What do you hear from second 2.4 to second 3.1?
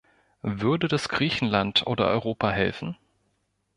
helfen?